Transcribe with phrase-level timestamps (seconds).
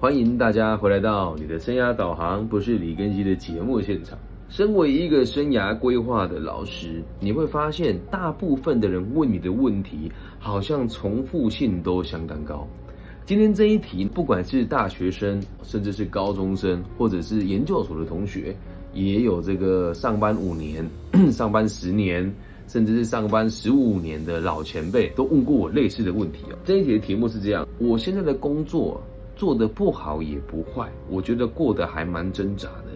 [0.00, 4.18] 欢迎大家回来到你的生涯导航，不是李根基的节目现场。
[4.48, 12.66] 身为一个生涯规划的老师，你会发现大部分的人问你的问题，好像重复性都相当高。
[13.26, 18.56] 今天这一题，不管是大学生，甚至是高中生，或者是研究所的同学，
[18.94, 20.82] 也有这个上班五年、
[21.30, 22.34] 上班十年，
[22.68, 26.56] 甚至是上班十五年的老前辈，都问过我类似的问题哦。
[26.64, 28.98] 这一题的题目是这样：我现在的工作。
[29.40, 32.90] 做的不好也不坏，我觉得过得还蛮挣扎的。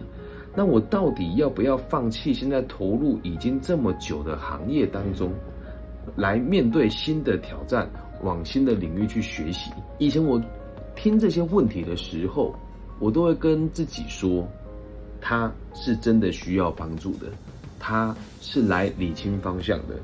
[0.53, 5.33] 那我到底要不要放弃现在投入已经这么久的行业当中，
[6.15, 7.89] 来面对新的挑战，
[8.21, 9.71] 往新的领域去学习？
[9.97, 10.39] 以前我
[10.95, 12.53] 听这些问题的时候，
[12.99, 14.47] 我都会跟自己说，
[15.19, 17.25] 他是真的需要帮助的，
[17.79, 19.95] 他是来理清方向的，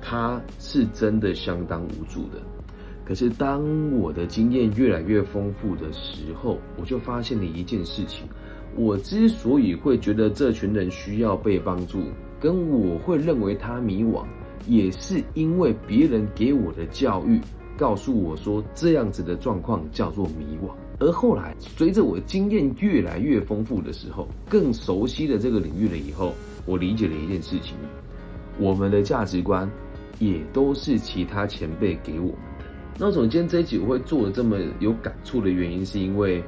[0.00, 2.40] 他是真的相当无助的。
[3.04, 3.62] 可是，当
[3.98, 8.26] 我的经验越来越丰富的时候，我就发现了一件事情：
[8.76, 12.04] 我之所以会觉得这群人需要被帮助，
[12.40, 14.24] 跟我会认为他迷惘，
[14.66, 17.40] 也是因为别人给我的教育
[17.76, 20.70] 告诉我说，这样子的状况叫做迷惘。
[21.00, 26.32] 而后来，随着我经验越来越丰富的时候，更熟悉了这个领域了以后，
[26.64, 27.74] 我理解了一件事情：
[28.60, 29.68] 我们的价值观
[30.20, 32.36] 也都是其他前辈给我们。
[32.98, 36.44] 那总今天这一集我会做的这么有感触的原因，是因为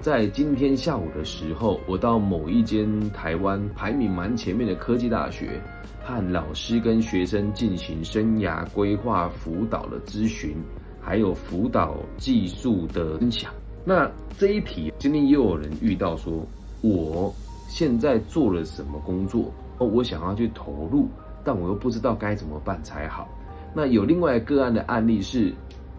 [0.00, 5.60] 在今天下午的时候，我到某一间台湾排名蛮前面的科技大学，
[6.02, 10.56] 和老师跟学生进行生涯规划辅导的咨询，
[11.00, 13.52] 还有辅导技术的分享。
[13.84, 16.44] 那这一题，今天也有人遇到说，
[16.80, 17.32] 我
[17.68, 19.52] 现在做了什么工作？
[19.78, 21.06] 哦，我想要去投入，
[21.44, 23.28] 但我又不知道该怎么办才好。
[23.74, 25.52] 那有另外个案的案例是。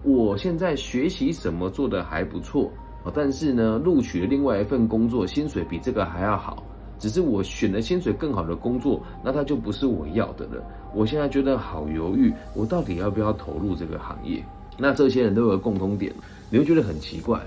[0.03, 2.69] 我现在学习什么做的还不错
[3.13, 6.63] 但是呢，录取了另外一份工作，薪水比这个还要好，
[6.99, 10.63] 只是我选了薪水更好的工作，那它就不是我要的了。
[10.95, 14.41] 我现在觉得好犹豫，我到底要不要投入这个行业？
[14.78, 16.13] 那这些人都有共通点，
[16.49, 17.41] 你会觉得很奇怪，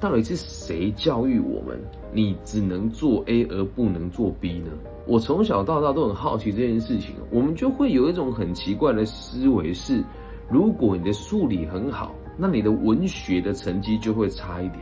[0.00, 1.78] 到底是谁教育我们，
[2.12, 4.72] 你只能做 A 而不能做 B 呢？
[5.06, 10.02] 我从小到大都很好奇这件事情，我们就会有一种很奇怪的思维是。
[10.50, 14.80] 如果你的数理很好，那你的文学的成绩就会差一点。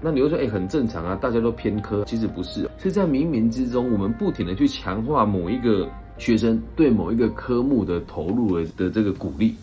[0.00, 2.04] 那你会说，哎，很正常啊，大家都偏科。
[2.04, 5.88] 其实不是，是在冥冥之中，我们不停的去强化某一个
[6.18, 9.54] 学生对某一个科目的投入的这个鼓励。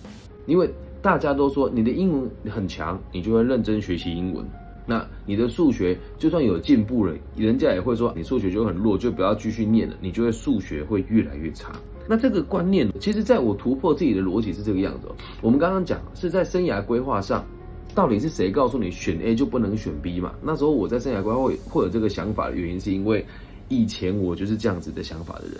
[0.45, 0.69] 因为
[1.01, 4.45] 大家都说你的英文很强，你就会认真学习英文。
[4.85, 11.71] 那你的数学就算有进步了，人家也会说你数学就很弱，就不要继续念了，你就会数学会越来越差。
[12.07, 15.07] 那这个观念，其实在我突破自己的逻辑是这个样子。
[15.07, 17.45] 哦我们刚刚讲是在生涯规划上，
[17.95, 20.33] 到底是谁告诉你选 A 就不能选 B 嘛？
[20.41, 23.25] 那时候我在生涯规划会会有这个想法的原因，是因为
[23.69, 25.55] 以前我就是这样子的想法的人，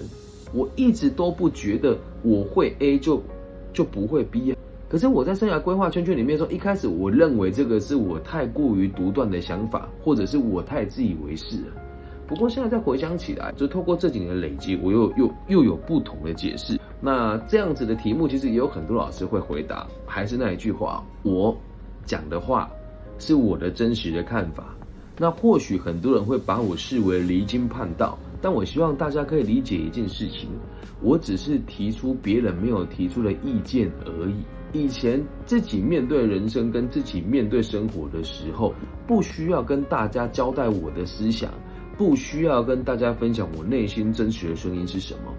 [0.53, 3.21] 我一直都不觉得我会 A 就
[3.71, 4.57] 就不会 B 啊。
[4.89, 11.67] 可是我在生涯规划圈圈里面说，一开始我认为这个是我太过于独断的想法，或者是我太自以为是了。
[12.27, 16.79] 不过现在再回想起来，就透过这几年的累积，我又又又有不同的解释。
[17.01, 21.55] 那这样子的题目，其实也有很多老师会回答，还是那一句话，我
[22.05, 22.69] 讲的话
[23.19, 24.73] 是我的真实的看法。
[25.17, 30.49] 那或许很多人会把我视为离经叛道，但我希望大家可以理解一件事情，
[31.01, 34.35] 我只是提出别人没有提出的意见而已。
[34.71, 38.73] 以前自己面对人生跟自己面对生活的时候，
[39.05, 41.51] 不需要跟大家交代我的思想。
[41.97, 45.33] 不需要跟大家分享我内心真实的声音是什么，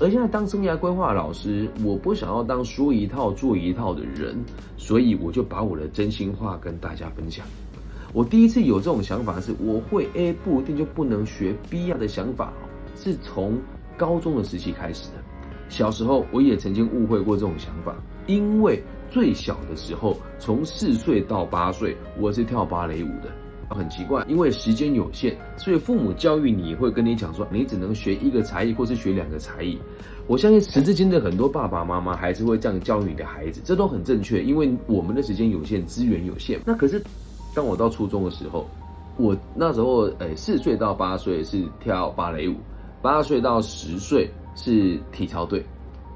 [0.00, 4.36] 而现在当生涯规划老师，我不想要当说一套做一套的人，
[4.76, 7.46] 所以我就把我的真心话跟大家分享。
[8.12, 12.52] 我第一次有这种想法是，我会 A 不一定就不能学 B 呀的想法，
[12.96, 13.58] 是从
[13.96, 15.22] 高中的时期开始的。
[15.68, 17.94] 小时候我也曾经误会过这种想法，
[18.26, 23.30] 因为最小的时候，从四岁到八岁，我是跳芭蕾舞的。
[23.74, 29.78] 很奇怪，因为时间有限，所以父母教育你会跟你讲说，你只能学一个才艺，或是学两个才艺。
[30.28, 34.42] 我相信时至今日，很多爸爸妈妈还是会这样教育你的孩子，这都很正确。
[34.42, 36.60] 因为我们的时间有限，资源有限。
[36.64, 37.02] 那可是，
[37.54, 38.66] 当我到初中的时候，
[39.16, 42.54] 我那时候诶，四岁到八岁是跳芭蕾舞，
[43.02, 45.64] 八岁到十岁是体操队，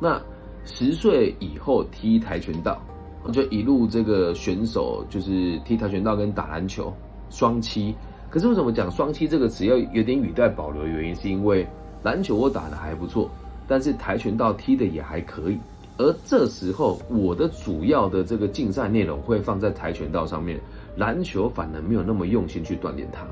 [0.01, 0.21] 那
[0.65, 2.81] 十岁以后踢跆拳道，
[3.25, 6.95] 我就一路这个选手就是踢跆拳道跟打篮球。
[7.31, 7.95] 双七，
[8.31, 10.83] 可是为什么讲双七这个词要有点语带保留？
[10.83, 11.67] 的原因是因为
[12.03, 13.31] 篮球我打的还不错，
[13.67, 15.59] 但是跆拳道踢的也还可以。
[15.99, 20.61] 而这时候我的主要的这个竞赛内容会放在跆拳道上面，
[20.97, 23.27] 篮球反而没有那么用心去锻炼它。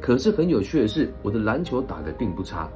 [0.00, 2.68] 可是很有趣的是，我的篮球打得并不差。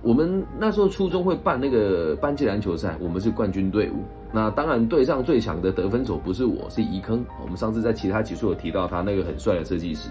[0.00, 4.04] 我们那时候初中会办那个班级篮球赛，我们是冠军队伍。
[4.32, 7.24] 那当然队上最强的得分手不是我，是宜坑。
[7.42, 10.10] 我们上次在其他集数有提到他那个很帅的设计师。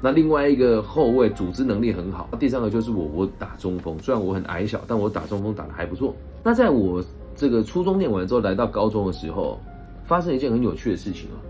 [0.00, 2.28] 那另外一个后卫组织能力很好。
[2.38, 6.14] 第三个就是我，我打中锋，虽然我很矮小，但我打中锋打得还不错。
[6.42, 7.02] 那在我
[7.34, 9.58] 这个初中念完之后，来到高中的时候，
[10.04, 11.40] 发生一件很有趣的事情啊。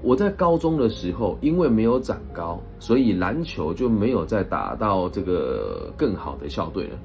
[0.00, 6.98] 我在高中的时候，因为没有长高，所以篮球就没有再打到这个更好的校队了。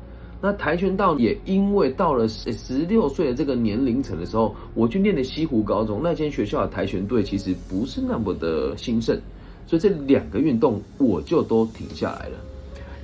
[0.45, 9.18] 那跆拳道也因为到了十十六岁的这个年龄层的时候，我去念的西湖高中那间学校的跆拳队其实不是那么的兴盛，
[9.66, 12.36] 所以这两个运动我就都停下来了。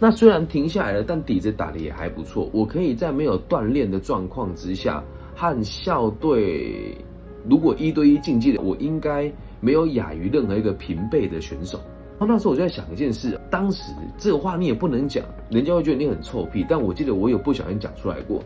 [0.01, 5.01] 那虽然停下来了，但底子打的也还不错，我可以在没有锻炼的状况之下
[5.33, 6.94] 和校队，
[7.47, 9.31] 如果一对一竞技的，我应该
[9.62, 11.80] 没有亚于任何一个平辈的选手。
[12.19, 16.66] 然后那时候我就在想一件事，当时这个话你也不能讲，人家会觉得你很臭屁。
[16.68, 18.44] 但我记得我有不小心讲出来过，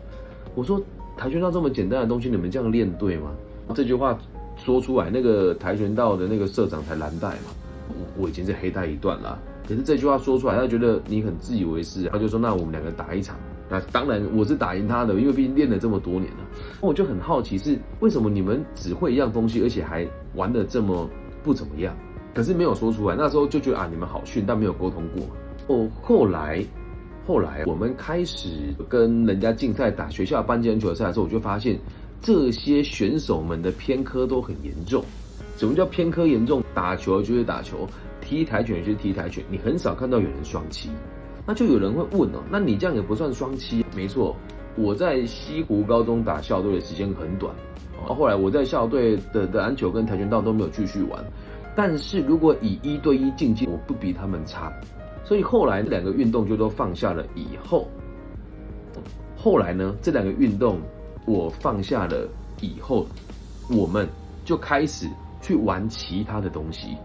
[0.54, 0.80] 我说
[1.16, 3.32] 跆拳道这么简单的东西，你们这样练对吗？
[3.74, 4.16] 这句话
[4.56, 7.50] 说出来，那个跆拳道的那个社长才蓝带嘛，
[7.88, 9.36] 我我已经是黑带一段了。
[9.66, 13.34] 可是这句话说出来，他觉得你很自以为是，他就说那我们两个打一场。
[13.68, 16.46] 那当然我是打赢他的，因为毕竟练了这么多年了。
[16.80, 20.06] 我就很好奇是为什么你们只会一样东西，而且还
[20.36, 21.10] 玩的这么
[21.42, 21.96] 不怎么样？
[22.34, 25.24] 可是没有说出来，那时候就觉得啊，你们好训，但没有沟通过。
[25.68, 26.62] 哦，后来，
[27.26, 31.78] 后来我们开始跟人家竞赛打学校班级篮球赛的时候，我就发现
[32.20, 35.02] 这些选手们的偏科都很严重。
[35.56, 36.60] 什么叫偏科严重？
[36.74, 37.88] 打球就是打球，
[38.20, 40.90] 踢跆拳就是踢跆拳，你很少看到有人双七。
[41.46, 43.86] 那就有人会问哦，那你这样也不算双七？
[43.94, 44.34] 没错，
[44.76, 47.54] 我在西湖高中打校队的时间很短，
[48.04, 51.24] 后来我在校队的的篮球跟跆拳道都没有继续玩。
[51.76, 54.72] 但是如果以一对一竞技，我不比他们差，
[55.24, 57.24] 所以后来这两个运动就都放下了。
[57.34, 57.88] 以后，
[59.36, 60.78] 后来呢，这两个运动
[61.26, 62.28] 我放下了
[62.60, 63.06] 以后，
[63.70, 64.08] 我们
[64.44, 65.08] 就开始
[65.40, 66.96] 去玩其他的东西。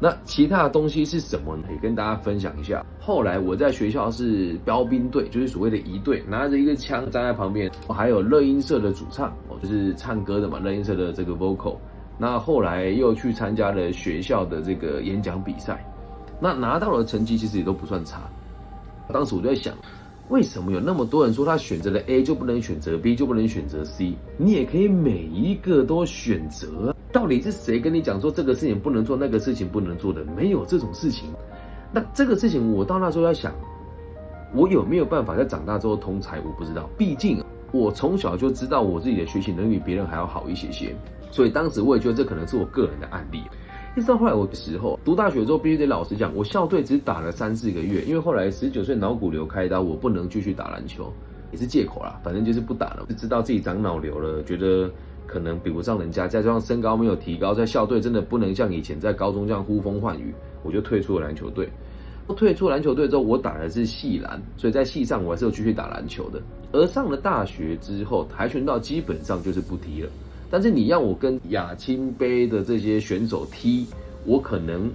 [0.00, 1.64] 那其他的东西是什么呢？
[1.70, 2.84] 也跟大家分享一下。
[3.00, 7.70] 后来我在学校是标兵队，就是所谓的仪队，拿着一个枪站在旁边。
[7.88, 11.76] 还有乐音社的主唱，哦，就是唱歌的嘛，乐音社的这个 vocal。
[12.16, 15.84] 那后来又去参加了学校的这个演讲比赛，
[16.40, 18.22] 那拿到的成绩其实也都不算差。
[19.12, 19.74] 当时我就在想，
[20.28, 24.16] 为什么有那么多人说他选择了 A 就不能选择 B 就不能选择 C？
[24.36, 26.94] 你也可以每一个都选择。
[27.12, 30.24] 到底是谁跟你讲说这个事情不能做，那个事情不能做的？
[30.36, 31.28] 没有这种事情。
[31.92, 33.52] 那这个事情我到那时候在想，
[34.52, 36.40] 我有没有办法在长大之后通才？
[36.40, 36.88] 我不知道。
[36.96, 37.44] 毕竟
[37.74, 40.94] 我从小就知道我自己的学习能力比别人还要好一些些。
[41.32, 43.42] 所以当时我也觉得这可能是我个人的案例。
[43.96, 51.12] 一直到后来我的时候读大学之后，必须得老实讲，我校队只打了三四个月，因为后来十九岁脑骨瘤开刀，我不能继续打篮球，
[51.50, 53.04] 也是借口啦，反正就是不打了。
[53.08, 54.88] 就知道自己长脑瘤了，觉得
[55.26, 60.32] 可能比不上人家，再加上身高没有提高，在校队真的不能像以前在高中这样呼风唤雨，
[60.62, 61.68] 我就退出了篮球队。
[62.32, 66.40] 退出篮球队之后，我打的是系篮，所以在系上我还是有继续打篮球的。
[66.72, 70.08] 而上了大学之后，跆拳道基本上就是不踢了。
[70.50, 73.86] 但是你让我跟亚青杯的这些选手踢，
[74.24, 74.90] 我可能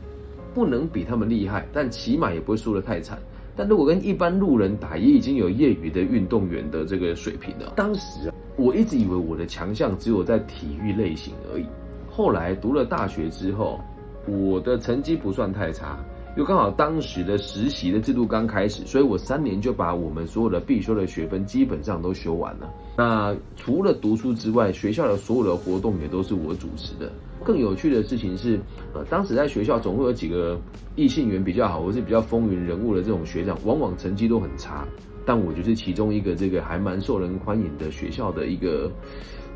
[0.54, 3.20] 不能比他们厉害，但起码也不会输得太惨。
[3.56, 7.74] 但如果跟一般路人打，也已经有业余的运动员的这个水平了。
[7.76, 11.66] 当时我一直以为我的强项只有在体育类型而已。
[12.10, 13.80] 后来读了大学之后，
[14.26, 16.00] 我的成绩不算太差。
[16.36, 22.70] 又刚好当时的实习的制度刚开始，所以我三年就把我们所有的必修的学分基本上都修完了。
[22.96, 27.12] 那除了读书之外，学校的所有的活动也都是我主持的。
[27.44, 28.60] 更有趣的事情是，
[28.94, 30.60] 呃，当时在学校总会有几个
[30.96, 34.88] 异性缘比较好，或是比较风云人物的这种学长，往往成绩都很差。
[35.26, 38.90] 但我就是其中一个这个还蛮受人欢迎的学校的一个，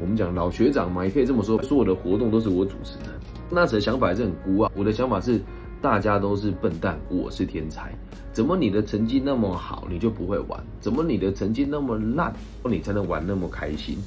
[0.01, 1.62] 我们讲老学长嘛，也可以这么说。
[1.63, 3.06] 所有的活动都是我主持的。
[3.50, 5.39] 那时的想法是很孤傲，我的想法是。
[5.84, 7.94] 大家都是笨蛋，我是天才。
[8.32, 10.58] 怎么你的成绩那么好，你就不会玩？
[10.80, 13.98] 怎么你的成绩那么烂，你才能玩那么开心？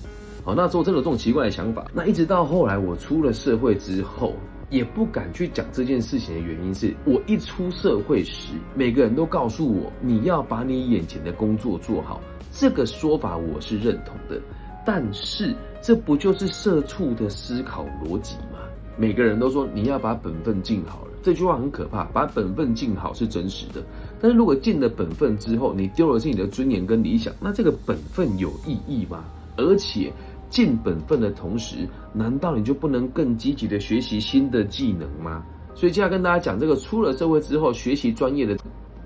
[0.42, 1.84] 好，那时候真的有这种奇怪的想法。
[1.92, 4.32] 那一直到后来我出了社会之后，
[4.70, 12.22] 也不敢去讲这件事情的原因是，我一出社会时，每个人都告诉我，你要把你眼前的工作做好。
[12.50, 14.40] 这个说法我是认同的，
[14.86, 18.60] 但是这不就是社畜的思考逻辑吗？
[18.96, 22.04] 每个人都说你要把本分尽好了，这句话很可怕。
[22.12, 23.84] 把本分尽好是真实的，
[24.20, 29.24] 但是如果尽了本分之后，你丢了是你的尊严跟理想，那这个本分有意义吗？
[29.56, 30.12] 而且
[30.48, 31.78] 尽本分的同时，
[32.12, 35.42] 难道你就不能更积极的学习新的技能吗？
[35.74, 38.56] 所以接下来跟大家讲这个出了社会之后学习专业的，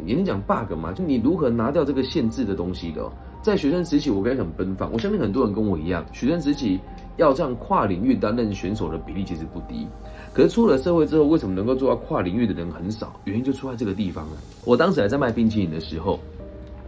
[0.04, 3.10] 也能讲 bug 嘛，就你如何拿掉这个限制的东西的。
[3.42, 6.78] 在学生时期，我该很奔放，我相信很多人跟我一样，学生时期
[7.16, 9.86] 要这样跨领域担任选手的比例其实不低。
[10.34, 13.18] 可是出了社会之后，为什么能够做到跨领域的人很少？
[13.24, 14.32] 原因就出在这个地方了。
[14.64, 16.20] 我当时还在卖冰淇淋的时候，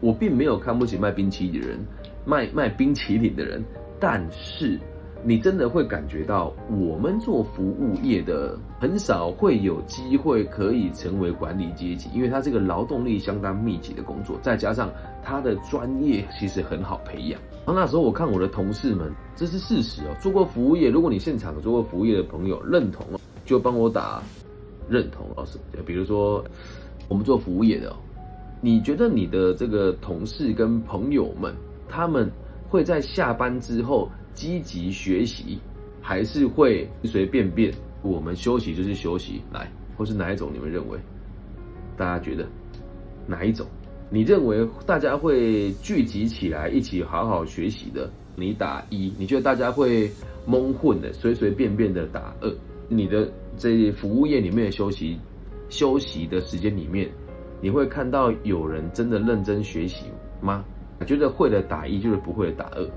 [0.01, 1.79] 我并没有看不起卖冰淇淋的人，
[2.27, 3.65] 卖卖冰淇淋的人，
[3.99, 4.79] 但是。
[5.25, 14.91] 你真的会感觉到，我们做服务业的很少会有机会可以成为管理阶级，因为他这个劳动力相当密集的工作，再加上
[15.23, 17.41] 他的专业其实很好培养。
[17.65, 20.17] 然后那时候我看我的同事们，这是事实哦。
[20.21, 23.07] 做过服务业，如果你现场做过服务业的朋友认同，
[23.45, 24.21] 就帮我打
[24.89, 25.57] 认同老师。
[25.87, 26.45] 比如说
[27.07, 27.95] 我们做服务业的，
[28.61, 31.55] 你觉得你的这个同事跟朋友们，
[31.89, 32.29] 他们
[32.69, 34.11] 会在下班之后？
[34.35, 35.59] 积极学习，
[36.01, 37.73] 还是会随随便便？
[38.03, 40.51] 我们休息就是休息，来，或是哪一种？
[40.53, 40.99] 你们认为？
[41.97, 42.47] 大家觉得
[43.27, 43.67] 哪一种？
[44.11, 48.11] 你认为大家会聚集起来一起好好学习的？
[48.35, 49.13] 你打一。
[49.19, 50.11] 你觉得大家会
[50.47, 52.53] 蒙混的，随随便便的打二？
[52.89, 55.19] 你的这服务业里面的休息
[55.69, 57.09] 休息的时间里面，
[57.61, 60.07] 你会看到有人真的认真学习
[60.41, 60.65] 吗？
[61.07, 62.91] 觉得会的打一，就是不会的打二。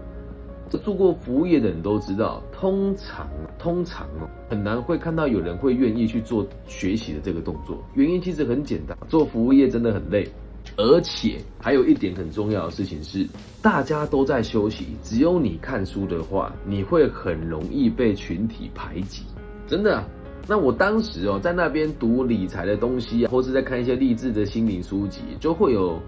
[0.70, 3.30] 这做过服务业的人都知道，通常
[3.60, 7.78] 通常哦，很难会看到有人会愿意去做学习的这个动作。
[7.94, 10.28] 原因其实很简单，做服务业真的很累，
[10.76, 13.28] 而且还有一点很重要的事情是，
[13.62, 19.24] 大家都在休息，只有你看书的话，你会很容易被群体排挤。
[19.68, 20.04] 真的，
[20.48, 26.00] 那我当时哦，在那边读理财的东西啊，或是在看一些励志的心灵书籍，就会有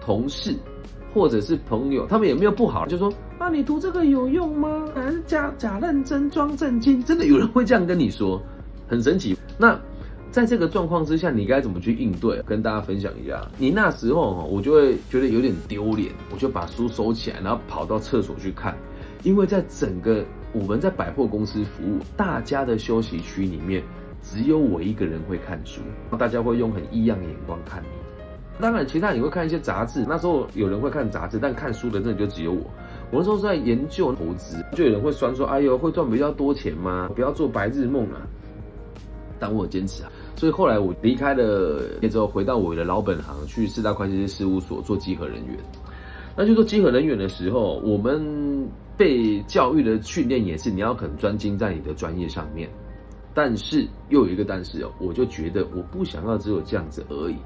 [0.00, 0.54] 同事。
[1.12, 4.88] 或者是朋友，他们也没有不好，就说啊，你读这个有用吗？
[4.94, 7.02] 还是假假认真装正经？
[7.02, 8.40] 真的有人会这样跟你说，
[8.86, 9.36] 很神奇。
[9.58, 9.78] 那
[10.30, 12.40] 在这个状况之下，你该怎么去应对？
[12.42, 13.44] 跟大家分享一下。
[13.58, 18.76] 你那时候哈，我就会觉得有点丢脸，我就把书收起来，然后跑到厕所去看。
[19.22, 23.82] 因为在整个我们在百货公司服务，大家的休息区里面，
[24.22, 25.80] 只有我一个人会看书，
[26.16, 27.88] 大家会用很异样的眼光看你。
[28.60, 30.04] 当然，其他你会看一些杂志。
[30.08, 32.62] 那时候有人会看杂志，但看书的真的就只有我。
[33.10, 37.10] 我那时候在研究投资，就有人会酸说：“哎呦，会赚比较多钱吗？
[37.14, 38.22] 不要做白日梦啊！”
[39.40, 40.12] 但我坚持啊。
[40.36, 45.56] 所以后来我离开了之后，回到我的老本行，去四大会计师事务所做稽核人员。
[46.36, 52.70] 那就做稽核人员的时候，我们被教育的训练也是你要很专精在你的专业上面。
[53.34, 57.36] 但是又有一个但是哦，我就觉得我不想要只有这样子而已。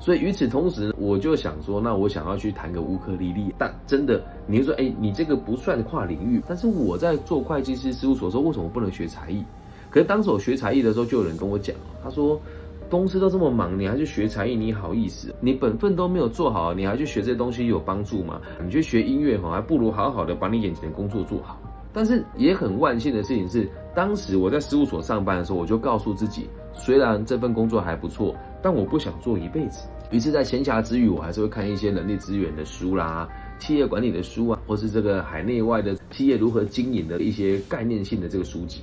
[0.00, 3.54] 所以与此同时，我就想说，那我想要去弹个乌克丽丽。
[3.58, 6.42] 但真的，你就说，哎，你这个不算跨领域。
[6.48, 9.44] 但是我在做会计师事务所，的时候为什么不能学才艺？
[9.90, 12.40] 可是当时我学才艺的时候，就有人跟我讲，他说，
[12.88, 15.34] 公司都这么忙，你还去学才艺，你好意思？
[15.38, 18.40] 你本分都没有做好，你还去学这些东西有帮助吗？
[18.64, 21.60] 你去学音乐哈，还不如好好的把你眼前的工作做好。
[21.92, 28.34] 但是也很万幸的事情是，当时我在事务所上班的时候，我就告诉自己，虽然这份工作还不错。
[28.62, 38.82] 但我不想做一辈子，于是，在闲暇之余，我还是会看一些人力资源的书啦、企业管理的书啊，或是这个海内外的企业如何经营的一些概念性的这个书籍。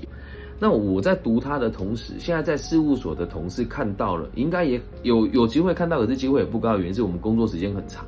[0.60, 8.04] 那我在读它的同时，现在在事务所的同事看到了，应该也有有机会看到，可是机会也不高的原因是我们工作时间很长。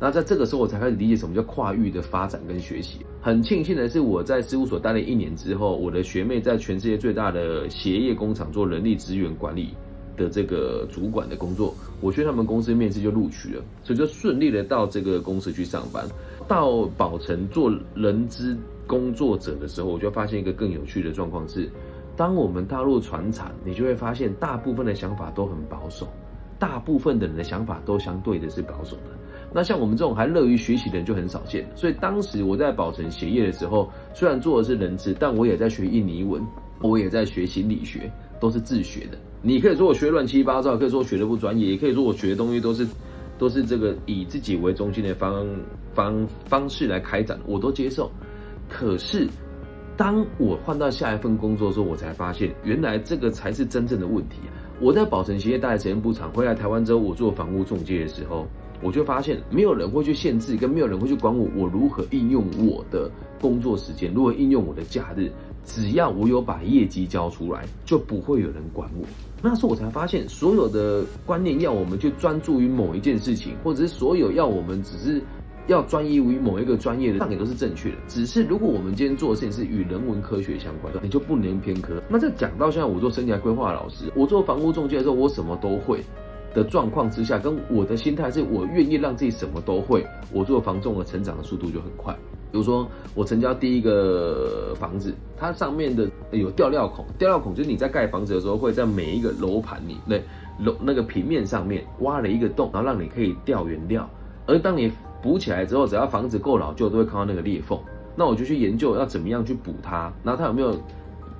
[0.00, 3.00] 那在这个时候，我才开始理解什么叫跨域的发展跟学习。
[3.20, 9.74] 很庆幸的是，我在事务所待了一年之后，我的学妹在全世界最大的鞋业工厂做人力资源管理。
[10.18, 16.04] 的这个主管的工作，我去他们公司面试就录取了，所以就顺利的到这个公司去上班。
[16.46, 18.56] 到宝城做人资
[18.86, 21.70] 工作者的时候，我就发现一个更有趣的状况是，
[22.16, 26.06] 当我们踏入船厂，你就会发现大部分的想法都很保守，
[26.58, 29.16] 大部分的人的想法都相对的是保守的。
[29.50, 31.66] 那像我们这种还乐于学习的人就很少见。
[31.74, 36.42] 所以当时我在宝城协业的时候，虽然做的是人资，但我也在学印尼文，
[36.80, 38.10] 我也在学心理学，
[38.40, 39.18] 都是自学的。
[39.40, 42.86] 你可以说我学乱七八糟，可以说我学的不专业，也可以说我学的东西都是，
[43.38, 45.46] 都是这个以自己为中心的方
[45.92, 48.10] 方方式来开展，我都接受。
[48.68, 49.28] 可是，
[49.96, 54.38] 当我换到下一份工作的时候，我才发现原来这个才是真正的问题。
[54.80, 58.46] 我在宝城企业待的时间不长，回来台湾之后，我做房屋中介的时候，
[58.82, 65.30] 我就发现没有人会去限制，跟没有人会去管我，我如何应用我的工作时间，如何应用我的假日。
[65.64, 69.04] 只要我有把业绩交出来，就不会有人管我。
[69.42, 75.20] 那时候我才发现，所有的观念要我们去专注于某一件事情，或者是所有要我们只是
[75.66, 77.96] 要专一于某一个专业的，那也都是正确的。
[78.08, 82.02] 只是如果我们今天做的事情是与人文科学相关的，你就不能偏科。
[82.08, 86.02] 那这讲到现在，我做生涯规划老师，我做房屋中介的时候，我什么都会
[86.58, 92.12] 的状况之下，跟我的心态是我愿意让自己什么都会，我做房仲的成长的速度就很快。
[92.50, 100.24] 比如说，我成交第一个房子，它上面的有吊料孔，吊料孔就是你在盖房子的时候，会在每一个楼盘里，对
[100.58, 104.08] 楼那个平面上面挖了一个洞，然后让你可以吊原料。
[104.46, 104.90] 而当你
[105.22, 107.78] 补起来之后，只要房子够老旧，都会看到那个裂缝。
[108.16, 110.74] 那我就去研究要怎么样去补它，然后它有没有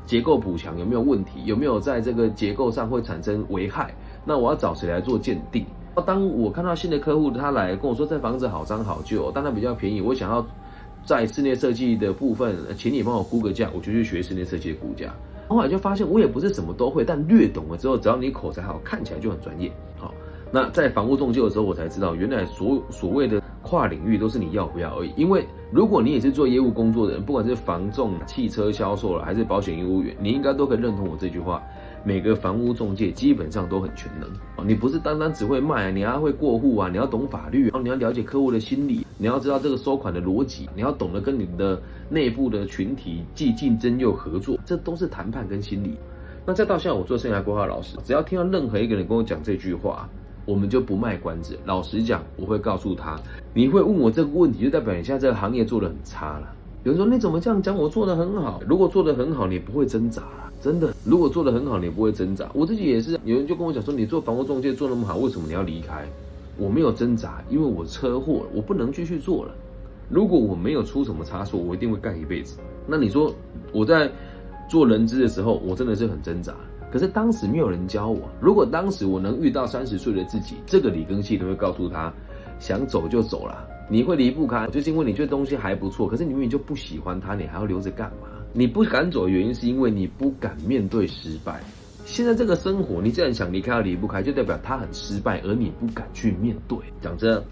[0.04, 3.94] 结构补强，有没有问题，有没有在这个结构上会产生危害？
[4.24, 5.64] 那我要找谁来做鉴定？
[6.06, 10.46] 当我看到新的客户他来跟我说这房子好脏好旧，但它比较便宜，我想要。
[11.04, 15.10] 在室内设计的部分，请你帮我估个价，我就去学室内设计的估价。
[15.48, 19.72] 后来就发现，我也不是什么都会，但略懂了之后，只要你口才好，看起来就很专业。
[19.96, 20.12] 好，
[20.50, 25.10] 那在房屋中介的时候，我才知道，原来所所谓的跨领域都是你要不要而已。
[25.16, 31.62] 因为如果你也是做业务工作的人，不管是房仲、汽车销售了，还是保险业务员，你应该都可以认同我这句话。
[32.04, 45.96] 每个房屋中介基本上都很全能你不是单单只会卖，你还会过户啊，你要懂法律，然后你要了解客户的心理，你要知道这个收款的逻辑，你要懂得跟你的内部的群体既竞争又合作，这都是谈判跟心理。
[46.46, 50.08] 那再到现在我做生涯规划老师，只要听到任何一个人跟我讲这句话，
[50.46, 51.58] 我们就不卖关子。
[51.66, 53.20] 老实讲，我会告诉他，
[53.52, 56.54] 你会问我这个问题，就代表你现在这个行业做的很差了。
[56.84, 57.76] 有人说你怎么这样讲？
[57.76, 58.62] 我做的很好。
[58.66, 60.22] 如果做的很好，你不会挣扎。
[60.60, 62.48] 真的，如果做的很好，你不会挣扎。
[62.54, 66.06] 我自己也是，有人就跟我讲说，你做房屋中介做那么好，为什么你要离开？
[66.56, 69.52] 我没有挣扎，因为我车祸了，我不能继续做了。
[70.08, 72.58] 如果我没有出什么差错，我一定会干一辈子。
[72.86, 73.32] 那你说
[73.72, 74.10] 我在
[74.68, 76.54] 做人资的时候，我真的是很挣扎。
[76.90, 78.20] 可是当时没有人教我。
[78.40, 82.12] 如果当时我能遇到三十岁的自己，这个李根熙都会告诉他，
[82.58, 88.28] 想走就走了，你会离不开，就是因为你觉得东西还不错，可是你明明就不喜欢它，你还要留着干嘛？
[88.52, 91.60] 你不敢走的原因是因为你不敢面对失败。
[92.04, 96.78] 现在这个生活，你既然想离开，离不开，就代表他很失败，而你不敢去面对。
[97.00, 97.42] 讲真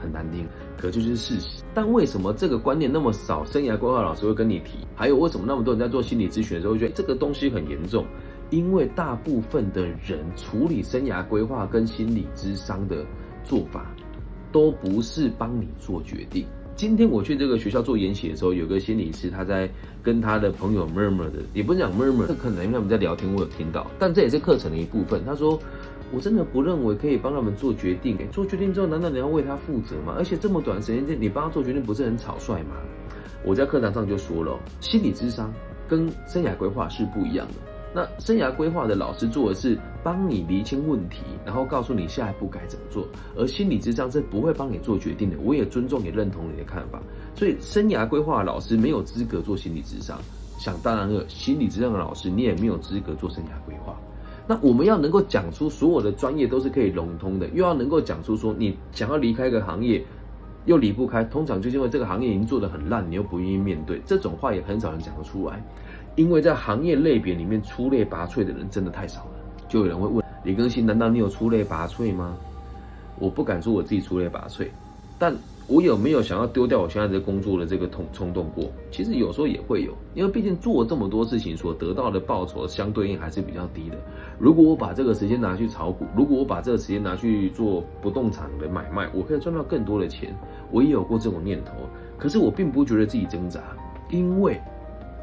[0.00, 0.46] 很难听，
[0.78, 1.62] 可就是事实。
[1.74, 3.44] 但为什么这个观念那么少？
[3.44, 8.04] 生涯规划老师会跟你提，还有为什么那么多人在做心理咨询的时候会觉得这个东西很严重？
[8.50, 13.04] 因为大部分的人处理生涯规划跟心理咨商的
[13.44, 13.92] 做法，
[14.56, 16.46] 都不是帮你做决定。
[16.76, 19.68] 今天我去这个学校做研习的时候，有个心理师他在
[20.02, 25.22] 跟他的朋友 murmur 的，也不是讲 murmur，可能因为他们在聊天，我有听到，但这也是课程的一部分。
[25.26, 25.60] 他说，
[26.10, 30.14] 我真的不认为可以帮他们做决定，做决定之后，难道你要为他负责吗？
[30.16, 32.76] 而且这么短时间内，你帮他做决定，不是很草率吗？
[33.44, 35.52] 我在课堂上就说了，心理智商
[35.86, 37.54] 跟生涯规划是不一样的。
[37.96, 43.08] 那生涯规划的老师做的是帮你厘清问题，然后告诉你下一步该怎么做。
[43.34, 45.36] 而心理智商是不会帮你做决定的。
[45.42, 47.00] 我也尊重也认同你的看法。
[47.34, 50.18] 所以生涯规划老师没有资格做心理智商。
[50.58, 53.98] 想当然了，心理智商的老师你也没有资格做生涯规划。
[54.46, 60.04] 那我们要能够讲出所有的专业都是可以融通的，又要能够讲出说你想要离开一个行业
[60.66, 65.64] 又离不开，通常就是因为这个行业已经做得很烂，你又不愿意面对，这种话也很少人讲得出来。
[66.16, 69.30] 因为在行业类别里面出类拔萃的人真的太少了，
[69.68, 72.36] 就有人会问李更新，难道你有出类拔萃吗？
[73.18, 74.68] 我不敢说我自己出类拔萃，
[75.18, 78.70] 但我有没有想要丢掉我现在的工作的这个冲冲动过？
[78.90, 83.98] 其实有时候也会有，因为毕竟做这么多事情，所得到的报酬相对应还是比较低的。
[84.38, 90.34] 如果我把这个时间拿去炒股，如果我把这个时间拿去做不动产的买卖，我可以赚到更多的钱。
[90.70, 91.72] 我也有过这种念头，
[92.16, 93.60] 可是我并不觉得自己挣扎，
[94.08, 94.58] 因为。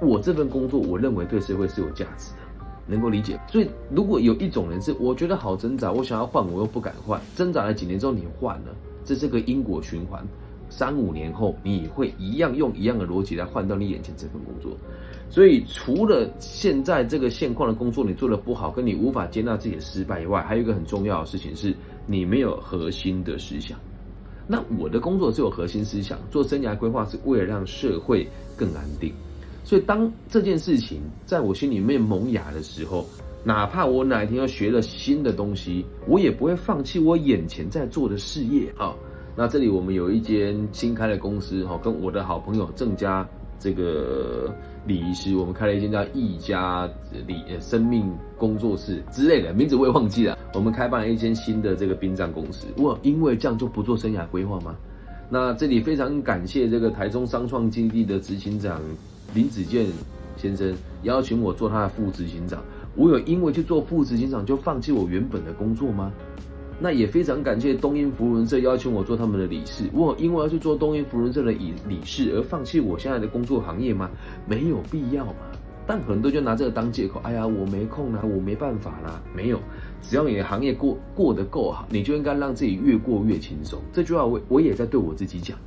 [0.04, 3.40] 我这份工作，我认为对社会是有价值的，能够理解。
[3.48, 10.26] 所以，如果有一种人是我觉得好挣扎，我想要换，我又不敢换，挣扎了几年之后你换了，这是个因果循环。
[10.70, 14.76] 三五年后，你会一样用一样的逻辑来换到你眼前这份工作。
[15.30, 21.76] 所以，除了现在这个现况的工作你做的不好，跟你无法接纳自己的失败以外，还有一个很重要的事情是，
[22.08, 23.78] 你没有核心的思想。
[24.48, 29.14] 那我的工作是有核心思想，做生涯规划是为了让社会更安定。
[29.64, 33.06] 所以，当这件事情在我心里面萌芽的时候，
[33.46, 38.94] 哪怕我哪一天要学了新的东西，我也不会放弃我眼前在做的事业啊。
[39.36, 44.54] 那这里我们有一间新开的公司哈，跟我的好朋友郑家这个
[44.86, 46.88] 礼仪师，我们开了一间叫易家
[47.26, 50.38] 礼生命工作室之类的名字我也忘记了。
[50.54, 54.76] 我们开办了一间新的这个殡葬公司，哇，因为这样就不做生涯规划吗？
[55.30, 58.80] 那这里非常感谢这个台中商创基地的执行长。
[59.34, 59.88] 林子健
[60.38, 62.64] 先生邀请我做他的副执行长，
[62.96, 66.12] 我有因为去做副执行长就放弃我原本的工作吗？
[66.80, 69.86] 那也非常感谢东英福伦社邀请我做他们的理事。
[69.94, 74.10] 我因为要去做东英福伦社的理理事而放弃我现在的工作行业吗？
[74.48, 75.34] 没有必要嘛。
[75.86, 79.22] 但很多就拿这个当借口，哎呀，我没空啦，我没办法啦。
[79.36, 79.60] 没有，
[80.02, 83.80] 只要你的行业过过得够好，你就应该让自己越过越轻松。
[83.92, 85.58] 这句话我我也在对我自己讲。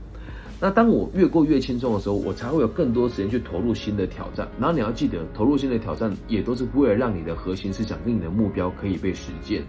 [0.59, 4.49] 那当我越过越轻松的时候，我才会有更多时间去投入新的挑战。
[4.59, 9.63] 然后你要记得，投入新的挑战也都是为了让你的核心思想跟你的目标可以被实践。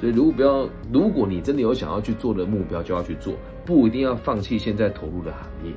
[0.00, 5.72] 所以，如果不要，如果你真的有想要去做的目标，就要去做，不一定要放弃现在投入的行业。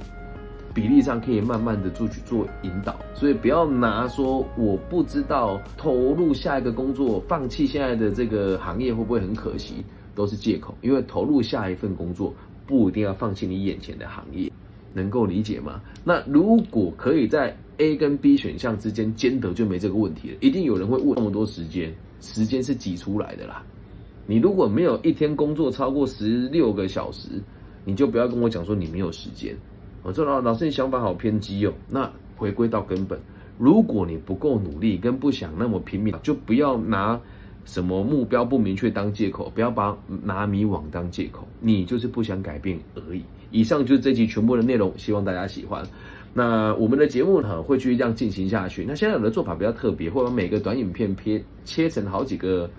[0.74, 10.76] 比例上可以慢慢的做去做引导，所以不要拿说我不知道投入下一个工作，放弃现在的这个行业会不会很可惜，都是借口。
[10.82, 12.32] 因为投入下一份工作
[12.68, 14.52] 不一定要放弃你眼前的行业，
[14.94, 15.82] 能够理解吗？
[16.04, 20.38] 那如果可以在 A 跟 B 选项之间兼得，就没这个问题了。
[20.42, 23.64] 一定有人会问那么多时间，时间是挤出来的啦。
[24.26, 27.42] 你如果没有一天工作超过十六个小时，
[27.86, 29.56] 你就不要跟我讲说你没有时间。
[30.04, 31.74] 我说老老师，你想法好偏激哦。
[31.90, 33.18] 那回归到根本，
[33.58, 37.22] 如果你不够努力，跟不想那么拼命，就不要拿
[37.64, 43.24] 什么目标不明确当借口，不要把拿迷惘当借口，你就是不想改变而已。
[43.52, 45.86] 以上就是这集全部的内容，希望大家喜欢。
[46.34, 48.86] 那我们的节目呢，会去这样进行下去。
[48.88, 52.70] 那现在我的做法比较特别，会把每个短影片切切成好几个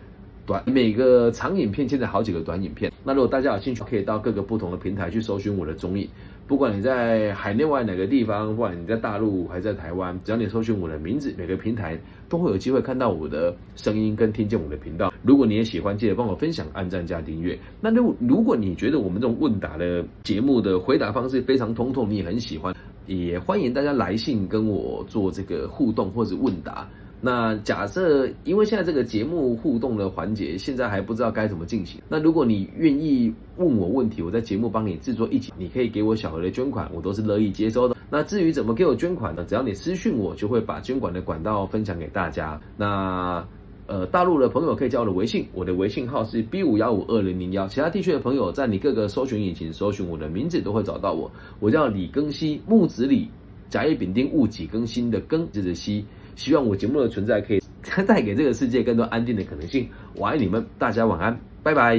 [0.46, 2.92] 短，每个长影片切成好几个短影片。
[3.02, 6.08] 那如果大家有兴趣，可以到各个不同的平台去搜寻我的综艺。
[6.48, 15.12] 不管你在海内外哪个地方，不管你在大陆还是在台湾，只要你搜寻我的名字，每个平台都会有机会看到我的声音跟听见我的频道。
[15.22, 17.58] 如果你也喜欢，记得帮我分享、按赞加订阅。
[17.82, 26.88] 那如如果你觉得我们这种问答的节目的回答方式非常通透，你也很喜欢，也欢迎大家来信跟我做这个互动或者问答。
[27.20, 32.00] 那假设，因为现在这个节目互动的环节，现在还不知道该怎么进行。
[32.08, 37.96] 那如果你愿意问我问题，我在节目帮你制作一集，你可以给我小额的捐款，我都是乐意接收的。
[38.08, 39.44] 那至于怎么给我捐款呢？
[39.44, 42.60] 只要你私讯我，就会把捐款的管道分享给大家。
[42.76, 43.44] 那
[43.88, 47.66] 呃，大陆的朋友可以加我的微信，我的微信号是 B 五幺五二零零幺。
[47.66, 51.30] 其他地区的朋友，在你各个搜寻引擎搜寻我的名字，都会找到我。
[51.58, 53.28] 我叫李庚希，木子李，
[53.70, 56.04] 甲乙丙丁戊己庚辛的庚，字的希。
[56.38, 57.60] 希望我节目的存在可以
[58.06, 59.88] 带给这个世界更多安定的可能性。
[60.14, 61.98] 我爱你们，大家晚安，拜拜！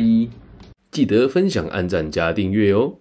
[0.91, 2.95] 记得分享、按赞、加订阅哦。